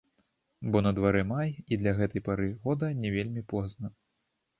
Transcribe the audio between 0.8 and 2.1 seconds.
на дварэ май, і для